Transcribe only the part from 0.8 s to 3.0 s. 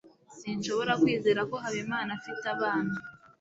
kwizera ko habimana afite abana